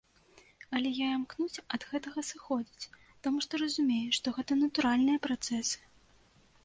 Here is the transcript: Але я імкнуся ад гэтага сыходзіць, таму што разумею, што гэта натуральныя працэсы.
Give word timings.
Але 0.77 0.89
я 0.99 1.09
імкнуся 1.17 1.61
ад 1.77 1.81
гэтага 1.91 2.19
сыходзіць, 2.31 2.89
таму 3.27 3.37
што 3.47 3.53
разумею, 3.65 4.09
што 4.19 4.27
гэта 4.39 4.51
натуральныя 4.63 5.23
працэсы. 5.29 5.77